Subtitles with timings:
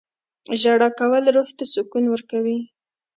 [0.61, 2.57] •ژړا کول روح ته سکون ورکوي.